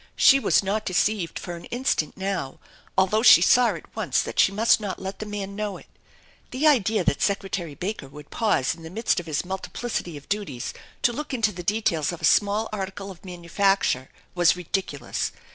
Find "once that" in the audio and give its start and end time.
3.95-4.39